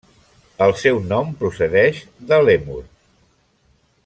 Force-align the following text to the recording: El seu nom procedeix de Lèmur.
El 0.67 0.73
seu 0.83 0.97
nom 1.11 1.29
procedeix 1.43 2.01
de 2.33 2.43
Lèmur. 2.49 2.83